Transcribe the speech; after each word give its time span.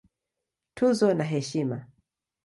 Tuzo 0.75 1.07
na 1.17 1.25
Heshima 1.31 1.77